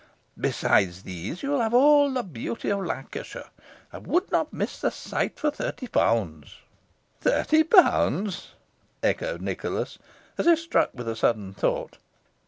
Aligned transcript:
Besides 0.39 1.03
these, 1.03 1.43
you 1.43 1.51
will 1.51 1.61
have 1.61 1.75
all 1.75 2.11
the 2.11 2.23
beauty 2.23 2.71
of 2.71 2.79
Lancashire. 2.83 3.49
I 3.93 3.99
would 3.99 4.31
not 4.31 4.51
miss 4.51 4.81
the 4.81 4.89
sight 4.89 5.37
for 5.39 5.51
thirty 5.51 5.85
pounds." 5.85 6.55
"Thirty 7.19 7.61
pounds!" 7.61 8.55
echoed 9.03 9.43
Nicholas, 9.43 9.99
as 10.39 10.47
if 10.47 10.57
struck 10.57 10.89
with 10.95 11.07
a 11.07 11.15
sudden 11.15 11.53
thought. 11.53 11.99